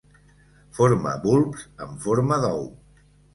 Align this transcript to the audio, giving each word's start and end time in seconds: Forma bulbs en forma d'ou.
Forma 0.77 1.13
bulbs 1.25 1.67
en 1.87 1.93
forma 2.07 2.41
d'ou. 2.47 2.67